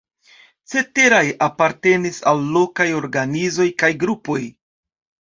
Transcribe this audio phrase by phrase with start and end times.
[0.73, 4.39] Ceteraj apartenis al lokaj organizoj kaj grupoj.